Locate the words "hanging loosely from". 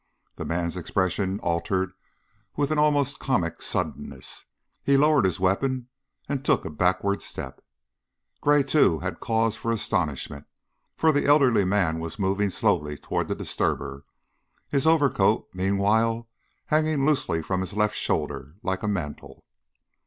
16.65-17.61